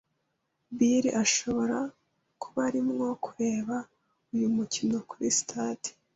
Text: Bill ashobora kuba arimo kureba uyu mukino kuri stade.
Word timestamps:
Bill 0.77 1.05
ashobora 1.23 1.77
kuba 2.41 2.59
arimo 2.69 3.07
kureba 3.25 3.75
uyu 4.33 4.47
mukino 4.55 4.97
kuri 5.09 5.27
stade. 5.39 5.89